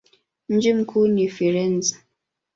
Mji 0.49 0.73
mkuu 0.73 1.07
ni 1.07 1.29
Firenze. 1.29 1.95